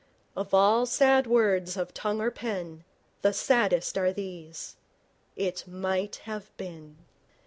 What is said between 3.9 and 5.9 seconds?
are these, 'It